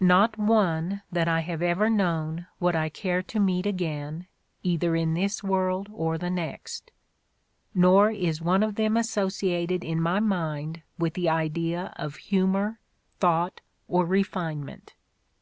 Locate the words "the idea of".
11.14-12.16